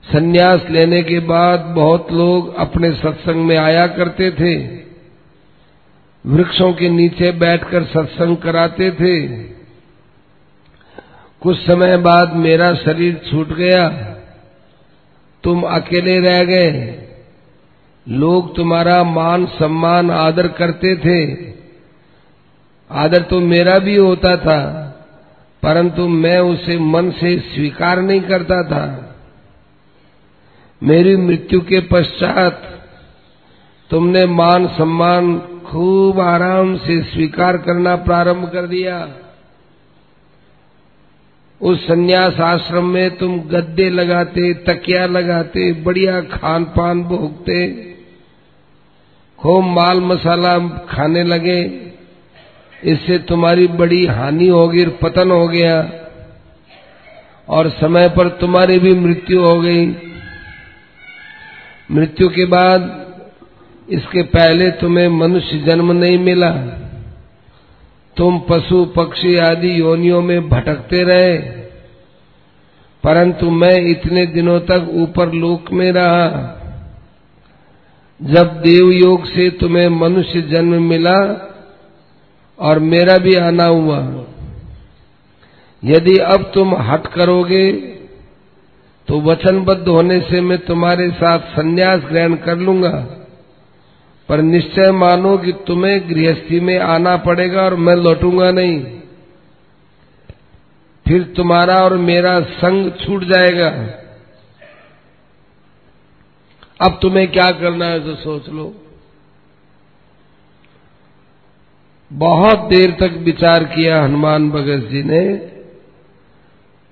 सन्यास 0.04 0.62
लेने 0.70 1.02
के 1.04 1.20
बाद 1.20 1.60
बहुत 1.60 2.12
लोग 2.12 2.56
अपने 2.56 2.92
सत्संग 2.92 3.46
में 3.46 3.58
आया 3.58 3.88
करते 3.88 4.32
थे। 4.32 4.85
वृक्षों 6.26 6.74
के 6.74 6.90
नीचे 6.90 7.32
बैठकर 7.32 7.84
सत्संग 7.84 8.38
कराते 8.38 8.92
थे। 8.92 9.28
कुछ 11.42 11.58
समय 11.58 11.98
बाद 11.98 12.36
मेरा 12.36 12.74
शरीर 12.76 13.22
छूट 13.32 13.48
गया। 13.48 13.90
तुम 15.44 15.62
अकेले 15.62 16.20
रह 16.20 16.44
गए। 16.44 17.02
लोग 18.10 18.56
तुम्हारा 18.56 19.04
मान, 19.04 19.46
सम्मान, 19.46 20.12
आदर 20.12 20.48
करते 20.48 20.96
थे। 20.96 21.54
आदर 22.92 23.22
तो 23.22 23.40
मेरा 23.40 23.78
भी 23.80 23.96
होता 23.96 24.38
था, 24.38 24.62
परंतु 25.64 26.08
मैं 26.08 26.40
उसे 26.40 26.80
मन 26.80 27.12
से 27.12 27.40
स्वीकार 27.40 28.02
नहीं 28.02 28.22
करता 28.22 28.64
था। 28.64 29.16
मेरी 30.84 31.16
मृत्यु 31.18 31.62
के 31.62 31.80
पश्चात 31.80 32.84
तुमने 33.90 34.26
मान, 34.26 34.68
सम्मान 34.68 35.42
खूब 35.76 36.20
आराम 36.20 36.78
से 36.78 37.04
स्वीकार 37.04 37.58
करना 37.58 37.96
प्रारंभ 37.96 38.50
कर 38.50 38.68
दिया। 38.68 39.10
उस 41.62 41.88
संन्यास 41.88 42.40
आश्रम 42.40 42.86
में 42.86 43.18
तुम 43.18 43.40
गद्दे 43.40 43.90
लगाते, 43.90 44.54
तकिया 44.54 45.06
लगाते, 45.06 45.74
बढ़िया 45.74 46.22
खान 46.22 46.64
पान 46.64 47.04
भोगते, 47.04 47.72
खूब 49.40 49.64
माल 49.64 50.00
मसाला 50.00 50.60
खाने 50.68 51.24
लगे। 51.24 51.92
इससे 52.84 53.18
तुम्हारी 53.18 53.68
बड़ी 53.68 54.06
हानि 54.06 54.48
होगी 54.48 54.86
पतन 54.86 55.32
हो 55.32 55.48
गया। 55.48 55.92
और 57.50 57.70
समय 57.70 58.10
पर 58.10 58.30
तुम्हारी 58.30 58.80
भी 58.80 58.96
मृत्यु 58.96 59.42
हो 59.46 59.62
गई। 59.62 59.88
मृत्यु 61.92 62.30
के 62.30 62.46
बाद 62.46 63.05
इसके 63.90 64.22
पहले 64.24 64.70
तुम्हें 64.72 65.08
मनुष्य 65.08 65.58
जन्म 65.58 65.92
नहीं 65.92 66.18
मिला। 66.20 66.52
तुम 68.18 68.40
पशु, 68.40 68.86
पक्षी 68.86 69.36
आदि 69.38 69.80
योनियों 69.80 70.22
में 70.22 70.50
भटकते 70.50 71.04
रहे। 71.04 71.38
परंतु 73.04 73.50
मैं 73.50 73.76
इतने 73.82 74.26
दिनों 74.26 74.60
तक 74.60 74.88
ऊपर 74.92 75.32
लोक 75.32 75.72
में 75.72 75.92
रहा। 75.92 76.52
जब 78.22 78.62
देव 78.62 78.90
योग 78.90 79.26
से 79.26 79.50
तुम्हें 79.50 79.88
मनुष्य 79.90 80.42
जन्म 80.42 80.84
मिला 80.84 81.18
और 82.60 82.80
मेरा 82.80 83.18
भी 83.18 83.36
आना 83.36 83.66
हुआ, 83.66 84.00
यदि 85.84 86.18
अब 86.18 86.52
तुम 86.54 86.76
हट 86.76 87.08
करोगे 87.08 87.72
तो 89.08 89.20
वचनबद्ध 89.22 89.88
होने 89.88 90.20
से 90.20 90.42
मैं 90.42 90.58
तुम्हारे 90.58 91.10
साथ 91.12 91.40
संन्यास 91.40 92.02
ग्रहण 92.02 92.36
कर 92.36 92.58
लूँगा। 92.58 93.25
पर 94.30 94.42
निश्चय 94.42 94.92
मानो 94.92 95.38
कि 95.38 95.52
तुम्हें 95.68 96.10
गृहस्थी 96.10 96.60
में 96.60 96.78
आना 96.80 97.16
पड़ेगा 97.18 97.62
और 97.62 97.76
मैं 97.76 97.96
लौटूँगा 97.96 98.52
नहीं। 98.52 98.80
फिर 101.06 101.24
तुम्हारा 101.36 101.76
और 101.82 101.98
मेरा 101.98 102.40
संग 102.56 102.92
छूट 103.02 103.24
जाएगा। 103.24 103.68
अब 106.82 106.98
तुम्हें 107.02 107.28
क्या 107.28 107.52
करना 107.52 107.86
है 107.86 108.00
तो 108.00 108.16
सोच 108.16 108.50
लो। 108.50 108.74
बहुत 112.12 112.60
देर 112.70 112.92
तक 112.92 113.18
विचार 113.20 113.64
किया 113.66 114.04
हनुमान 114.04 114.50
भगत 114.52 114.90
जी 114.90 115.04
ने 115.04 115.24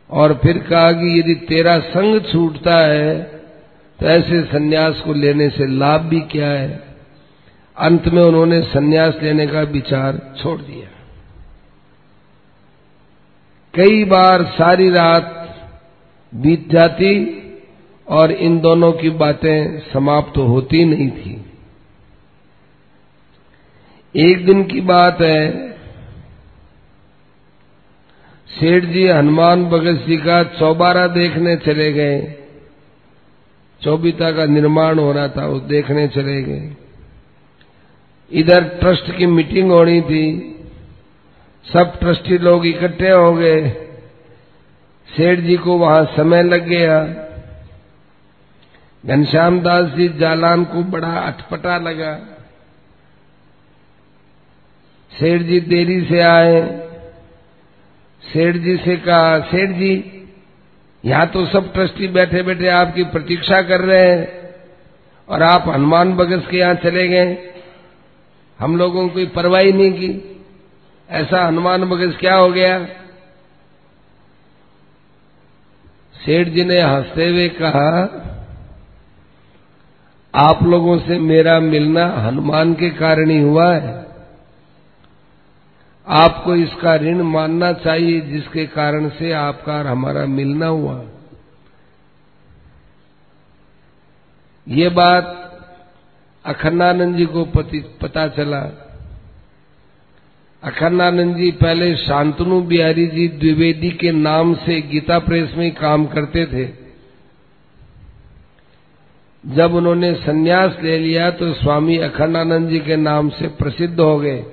और 0.10 0.34
फिर 0.44 0.58
कहा 0.58 0.92
कि 0.92 1.20
यदि 1.20 1.36
तेरा 1.46 1.78
संग 1.80 2.22
छूटता 2.22 2.78
है 2.80 3.22
तो 4.00 4.06
ऐसे 4.08 4.42
सन्यास 4.44 5.02
को 5.02 5.14
लेने 5.14 5.50
से 5.50 5.68
लाभ 5.68 6.02
भी 6.02 6.20
क्या 6.32 6.50
है? 6.50 6.93
अंत 7.78 8.08
में 8.08 8.22
उन्होंने 8.24 8.62
सन्यास 8.62 9.14
लेने 9.24 9.48
का 9.48 9.62
विचार 9.62 10.20
छोड़ 10.38 10.60
दिया। 10.62 10.88
कई 13.74 14.04
बार 14.06 14.44
सारी 14.52 14.90
रात 14.90 15.40
बीत 16.34 16.68
जाती 16.70 17.14
और 18.08 18.32
इन 18.32 18.60
दोनों 18.60 18.92
की 18.92 19.10
बातें 19.10 19.80
समाप्त 19.94 20.34
तो 20.36 20.46
होती 20.46 20.84
नहीं 20.86 21.10
थी। 21.12 21.34
एक 24.16 24.46
दिन 24.46 24.64
की 24.64 24.82
बात 24.82 25.22
है, 25.22 25.72
सेठ 28.50 28.86
जी 28.86 29.08
हनुमान 29.08 29.66
भगत 29.66 30.06
जी 30.08 30.18
का 30.18 30.44
चौबारा 30.44 31.08
देखने 31.08 31.56
चले 31.58 31.92
गए। 31.94 32.22
चौबीता 33.82 34.32
का 34.32 34.46
निर्माण 34.46 35.00
हो 35.00 35.12
रहा 35.12 35.28
था, 35.28 35.46
वो 35.46 35.60
देखने 35.60 36.08
चले 36.08 36.42
गए। 36.44 36.76
इधर 38.32 38.64
ट्रस्ट 38.64 39.18
की 39.18 39.26
मीटिंग 39.26 39.72
होनी 39.72 40.02
थी। 40.02 40.50
सब 41.66 42.00
ट्रस्टी 42.00 42.38
लोग 42.38 42.66
इकट्ठे 42.66 43.10
हो 43.10 43.34
गए। 43.34 43.70
सेठ 45.08 45.40
जी 45.40 45.56
को 45.56 45.78
वहाँ 45.78 46.06
समय 46.06 46.44
लग 46.44 46.68
गया। 46.68 47.00
घनश्याम 49.06 49.60
दास 49.60 49.86
जी 49.86 50.08
जालान 50.10 50.66
को 50.66 50.84
बड़ा 50.84 51.14
अटपटा 51.20 51.78
लगा। 51.78 52.16
सेठ 55.12 55.42
जी 55.42 55.60
देरी 55.60 56.02
से 56.06 56.20
आए। 56.20 56.62
सेठ 58.24 58.56
जी 58.56 58.78
से 58.78 58.96
कहा, 58.98 59.40
सेठ 59.40 59.70
जी, 59.70 60.20
यहाँ 61.06 61.28
तो 61.28 61.46
सब 61.46 61.74
ट्रस्टी 61.74 62.08
बैठे 62.08 62.42
बैठे 62.44 62.68
आपकी 62.68 63.04
प्रतीक्षा 63.04 63.62
कर 63.62 63.82
रहे 63.82 64.10
हैं 64.10 64.28
और 65.28 65.44
आप 65.44 65.68
हनुमान 65.68 66.14
बगस 66.14 66.48
के 66.48 66.58
यहाँ 66.58 66.76
चले 66.76 67.08
गए। 67.08 67.53
हम 68.60 68.78
लोगों 68.78 69.10
को 69.10 69.28
परवाही 69.28 69.72
नहीं 69.72 69.92
की। 69.92 70.46
ऐसा 71.10 71.48
हनुमान 71.48 71.84
बगस 71.84 72.18
क्या 72.18 72.36
हो 72.36 72.52
गया? 72.52 72.86
सेठ 76.26 76.48
जी 76.48 76.64
ने 76.64 76.82
हँसते 76.82 77.30
हुए 77.30 77.50
कहा, 77.50 78.20
आप 80.36 80.64
लोगों 80.64 81.00
से 81.00 81.20
मेरा 81.20 81.60
मिलना 81.60 82.08
हनुमान 82.08 82.74
के 82.74 82.90
कारण 82.90 83.30
ही 83.30 83.42
हुआ 83.42 83.76
है। 83.76 84.08
आपको 86.08 86.56
इसका 86.56 86.96
ऋण 86.96 87.22
मानना 87.22 87.74
चाहिए, 87.74 88.22
जिसके 88.22 88.66
कारण 88.66 89.10
से 89.10 89.32
आपका 89.32 89.74
और 89.74 89.88
हमारा 89.88 90.26
मिलना 90.26 90.68
हुआ। 90.68 91.06
ये 94.68 94.90
बात 94.90 95.40
अखन्नानंद 96.46 97.16
जी 97.16 97.26
को 97.26 97.44
पता 98.02 98.28
चला। 98.28 98.62
अखन्नानंद 100.64 101.36
जी 101.38 101.52
पहले 101.52 101.96
शांतनु 101.96 102.62
बिहारी 102.62 103.06
जी 103.08 103.28
द्विवेदी 103.28 103.90
के 103.92 104.12
नाम 104.12 104.54
से 104.56 104.82
गीता 104.82 105.20
प्रेस 105.20 105.54
में 105.58 105.72
काम 105.72 106.06
करते 106.06 106.46
थे। 106.46 106.66
जब 109.44 109.74
उन्होंने 109.74 110.14
सन्यास 110.16 110.78
ले 110.84 110.98
लिया 111.00 111.30
तो 111.32 111.54
स्वामी 111.54 111.98
अखंडानंद 111.98 112.70
जी 112.70 112.80
के 112.80 112.96
नाम 112.96 113.30
से 113.30 113.48
प्रसिद्ध 113.48 114.00
हो 114.00 114.18
गए। 114.20 114.44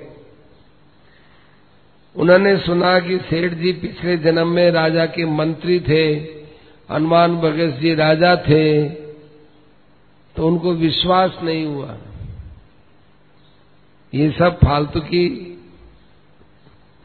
उन्होंने 2.15 2.57
सुना 2.57 2.99
कि 2.99 3.17
सेठ 3.17 3.53
जी 3.53 3.71
पिछले 3.73 4.17
जन्म 4.17 4.47
में 4.47 4.71
राजा 4.71 5.05
के 5.05 5.25
मंत्री 5.25 5.79
थे, 5.79 6.03
हनुमान 6.89 7.35
भगत 7.35 7.77
जी 7.79 7.93
राजा 7.95 8.35
थे। 8.35 9.00
तो 10.35 10.47
उनको 10.47 10.73
विश्वास 10.73 11.37
नहीं 11.43 11.65
हुआ। 11.65 11.97
ये 14.13 14.31
सब 14.31 14.57
फालतू 14.57 14.99
की 14.99 15.47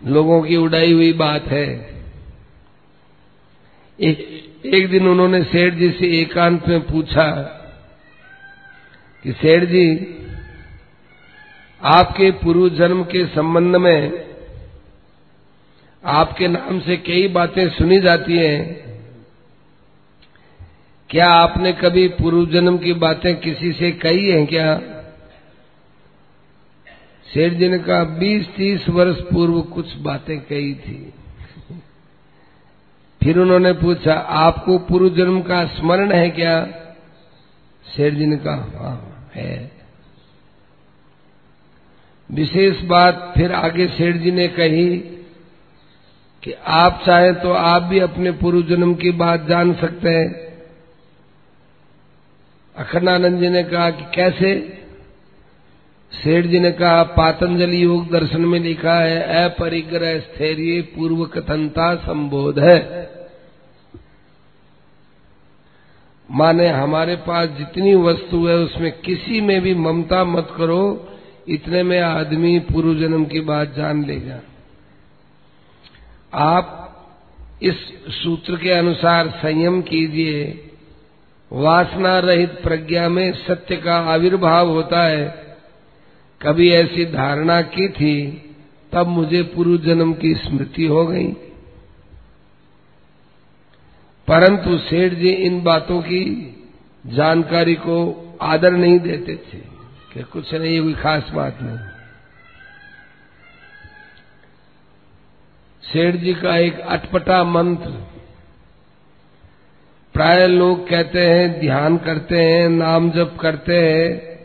लोगों 0.05 0.43
की 0.43 0.57
उड़ाई 0.57 0.93
हुई 0.93 1.13
बात 1.13 1.45
है। 1.45 1.97
एक, 4.01 4.19
एक 4.65 4.91
दिन 4.91 5.09
उन्होंने 5.09 5.43
सेठ 5.45 5.75
जी 5.75 5.91
से 5.91 6.21
एकांत 6.21 6.69
में 6.69 6.81
पूछा 6.81 7.31
कि 9.25 9.33
सेठ 9.33 9.65
जी 9.65 10.13
आपके 11.83 12.31
पूर्व 12.31 12.69
जन्म 12.69 13.03
के 13.05 13.27
संबंध 13.27 13.77
में 13.77 14.27
आपके 16.05 16.49
नाम 16.49 16.81
से 16.81 16.97
कई 16.97 17.29
बातें 17.29 17.69
सुनी 17.69 17.99
जाती 17.99 18.37
हैं। 18.37 18.96
क्या 21.11 21.29
आपने 21.29 21.73
कभी 21.73 22.09
पूर्व 22.09 22.47
जन्म 22.47 22.79
की 22.79 22.93
बातें 22.93 23.37
किसी 23.37 23.73
से 23.73 23.91
कही 23.93 24.31
हैं 24.31 24.47
क्या? 24.47 24.79
शेर 27.27 27.55
जी 27.55 27.69
ने 27.69 27.79
कहा 27.79 28.05
बीस 28.05 28.47
तीस 28.49 28.89
वर्ष 28.89 29.21
पूर्व 29.21 29.61
कुछ 29.61 29.97
बातें 29.97 30.39
कही 30.41 30.75
थी। 30.75 31.13
फिर 33.21 33.39
उन्होंने 33.39 33.73
पूछा, 33.73 34.15
आपको 34.15 34.79
पूर्व 34.79 35.09
जन्म 35.09 35.41
का 35.43 35.65
स्मरण 35.67 36.13
है 36.13 36.31
क्या? 36.31 36.67
शेर 37.97 38.15
जी 38.15 38.27
ने 38.27 38.37
कहा 38.37 38.55
हाँ 38.55 39.31
है। 39.35 39.71
विशेष 42.31 42.81
बात 42.83 43.33
फिर 43.37 43.53
आगे 43.53 43.87
सेठ 43.89 44.17
जी 44.17 44.31
ने 44.31 44.49
कही 44.49 44.97
कि 46.43 46.53
आप 46.67 47.03
चाहें 47.07 47.35
तो 47.35 47.53
आप 47.53 47.83
भी 47.83 47.99
अपने 47.99 48.31
पूर्व 48.33 48.63
जन्म 48.63 48.95
की 48.95 49.11
बात 49.11 49.47
जान 49.47 49.75
सकते 49.75 50.09
हैं। 50.09 50.46
अखंडानंद 52.77 53.41
जी 53.41 53.49
ने 53.49 53.65
कहा 53.65 53.91
कि 53.91 54.05
कैसे? 54.15 54.79
सेठ 56.13 56.45
जी 56.45 56.61
ने 56.61 56.73
कहा, 56.73 57.03
पातंजलि 57.03 57.85
योग 57.85 58.11
दर्शन 58.13 58.41
में 58.41 58.61
लिखा 58.61 59.01
है, 59.01 59.45
अपरिग्रह 59.45 60.19
स्थैर्य 60.21 60.83
पूर्व 60.83 61.25
कथनता 61.25 61.95
संबोध 61.95 62.59
है। 62.59 63.11
माने 66.31 66.69
हमारे 66.69 67.17
पास 67.17 67.49
जितनी 67.49 67.95
वस्तु 67.95 68.47
है, 68.47 68.57
उसमें 68.57 69.01
किसी 69.01 69.41
में 69.41 69.61
भी 69.61 69.75
ममता 69.75 70.25
मत 70.25 70.55
करो, 70.57 71.09
इतने 71.49 71.83
में 71.83 72.01
आदमी 72.01 72.59
पूर्व 72.59 72.95
जन्म 72.95 73.25
की 73.25 73.41
बात 73.41 73.75
जान 73.75 74.05
लेगा 74.05 74.41
आप 76.35 76.83
इस 77.63 77.75
सूत्र 78.11 78.57
के 78.57 78.71
अनुसार 78.71 79.31
संयम 79.31 79.83
कीजिए 79.83 80.63
वासना 81.53 82.19
रहित 82.19 82.63
प्रज्ञा 82.63 83.09
में 83.09 83.33
सत्य 83.33 83.77
का 83.77 83.97
आविर्भाव 83.97 84.69
होता 84.69 85.03
है। 85.03 85.57
कभी 86.43 86.71
ऐसी 86.73 87.05
धारणा 87.05 87.63
की 87.63 87.89
थी, 87.89 88.43
तब 88.93 89.07
मुझे 89.07 89.43
पूर्व 89.43 89.77
जन्म 89.77 90.15
की 90.15 90.35
स्मृति 90.35 90.87
हो 90.87 91.07
गई। 91.07 91.27
परंतु 94.29 94.79
सेठ 94.79 95.13
जी 95.13 95.29
इन 95.29 95.63
बातों 95.63 96.03
की 96.03 96.53
जानकारी 97.07 97.75
को 97.75 98.23
आदर 98.43 98.71
नहीं 98.71 98.99
देते 98.99 99.37
थे, 99.37 99.59
कि 100.13 100.23
कुछ 100.23 100.55
नहीं 100.55 100.83
कोई 100.83 100.95
खास 100.95 101.31
बात 101.31 101.59
नहीं। 101.63 101.79
सेठ 105.83 106.15
जी 106.15 106.35
का 106.35 106.57
एक 106.57 106.79
अटपटा 106.79 107.45
मंत्र 107.45 108.16
प्राय 110.17 110.47
लोग 110.47 110.89
कहते 110.89 111.27
हैं, 111.27 111.61
ध्यान 111.61 111.97
करते 111.97 112.43
हैं, 112.43 112.69
नाम 112.69 113.11
जप 113.11 113.37
करते 113.41 113.75
हैं। 113.75 114.37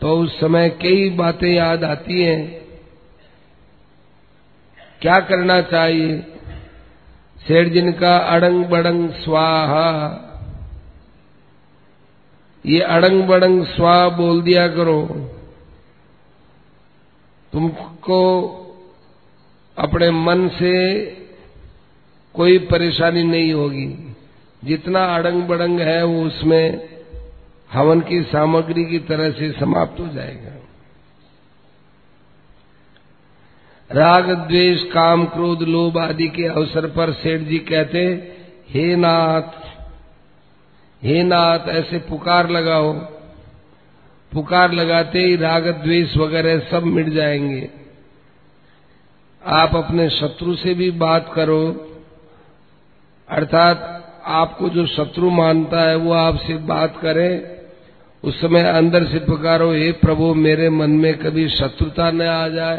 तो 0.00 0.18
उस 0.18 0.40
समय 0.40 0.70
कई 0.70 1.10
बातें 1.10 1.52
याद 1.52 1.84
आती 1.84 2.22
हैं। 2.22 2.60
क्या 5.00 5.20
करना 5.20 5.60
चाहिए? 5.60 6.18
सेठ 7.48 7.68
जिनका 7.68 8.16
अड़ंग 8.16 8.64
बड़ंग 8.64 9.10
स्वाहा। 9.10 10.20
ये 12.66 12.80
अड़ंग 12.80 13.22
बड़ंग 13.22 13.66
स्वा 13.66 14.08
बोल 14.08 14.42
दिया 14.42 14.68
करो। 14.68 15.06
तुमको 17.52 18.50
अपने 19.78 20.10
मन 20.10 20.48
से 20.48 21.04
कोई 22.34 22.58
परेशानी 22.58 23.22
नहीं 23.22 23.52
होगी। 23.52 24.13
जितना 24.64 25.04
अड़ंग 25.04 25.42
बड़ंग 25.42 25.80
है 25.80 26.04
वो 26.04 26.24
उसमें 26.24 26.88
हवन 27.72 28.00
की 28.00 28.22
सामग्री 28.22 28.84
की 28.84 28.98
तरह 28.98 29.30
से 29.30 29.52
समाप्त 29.52 30.00
हो 30.00 30.08
जाएगा। 30.08 30.50
राग, 33.92 34.30
द्वेष, 34.30 34.82
काम, 34.82 35.24
क्रोध, 35.24 35.62
लोभ 35.62 35.98
आदि 35.98 36.28
के 36.28 36.44
अवसर 36.44 36.86
पर 36.86 37.12
सेठ 37.12 37.40
जी 37.40 37.58
कहते, 37.58 38.04
हे 38.68 38.96
नाथ 38.96 39.64
हे 41.02 41.22
नाथ, 41.22 41.58
ऐसे 41.68 41.98
पुकार 41.98 42.50
लगाओ। 42.50 42.92
पुकार 44.32 44.72
लगाते 44.72 45.18
ही 45.18 45.36
राग, 45.36 45.68
द्वेष 45.68 46.16
वगैरह 46.16 46.58
सब 46.58 46.82
मिट 46.82 47.08
जाएँगे। 47.08 47.70
आप 49.46 49.76
अपने 49.76 50.10
शत्रु 50.10 50.54
से 50.54 50.74
भी 50.74 50.90
बात 50.90 51.32
करो। 51.34 51.90
अर्थात 53.28 54.03
आपको 54.26 54.68
जो 54.68 54.86
शत्रु 54.86 55.30
मानता 55.30 55.88
है, 55.88 55.96
वो 55.96 56.12
आपसे 56.12 56.54
बात 56.54 56.98
करे। 57.02 57.60
उस 58.24 58.40
समय 58.40 58.62
अंदर 58.62 59.06
से 59.06 59.18
पुकारो, 59.18 59.72
हे 59.72 59.92
प्रभु, 59.92 60.34
मेरे 60.34 60.70
मन 60.70 60.90
में 60.90 61.18
कभी 61.18 61.48
शत्रुता 61.48 62.10
न 62.10 62.22
आ 62.22 62.48
जाए। 62.48 62.78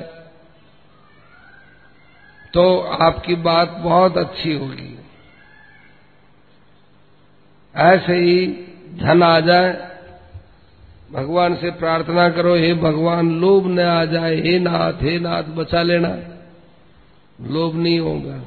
तो 2.53 2.79
आपकी 2.79 3.35
बात 3.35 3.69
बहुत 3.69 4.17
अच्छी 4.17 4.53
होगी। 4.53 4.99
ऐसे 7.75 8.15
ही 8.15 8.47
धन 8.99 9.23
आ 9.23 9.39
जाए, 9.39 9.91
भगवान 11.11 11.55
से 11.55 11.71
प्रार्थना 11.71 12.29
करो, 12.29 12.55
हे 12.55 12.73
भगवान, 12.73 13.39
लोभ 13.41 13.67
न 13.67 13.79
आ 13.79 14.05
जाए, 14.05 14.35
हे 14.35 14.59
नाथ 14.59 14.93
हे 14.93 15.19
नाथ, 15.19 15.43
बचा 15.43 15.81
लेना। 15.81 16.17
लोभ 17.41 17.75
नहीं 17.75 17.99
होगा। 17.99 18.41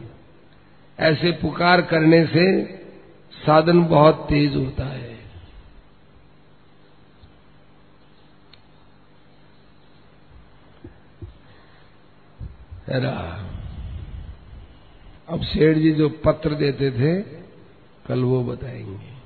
ऐसे 1.00 1.32
पुकार 1.32 1.82
करने 1.82 2.26
से 2.26 2.77
साधन 3.46 3.84
बहुत 3.84 4.26
तेज 4.28 4.56
होता 4.56 4.84
है। 4.84 5.16
अब 15.28 15.42
सेठ 15.42 15.76
जी 15.76 15.92
जो 15.92 16.08
पत्र 16.08 16.54
देते 16.54 16.90
थे, 16.90 17.22
कल 18.06 18.24
वो 18.24 18.42
बताएँगे। 18.44 19.17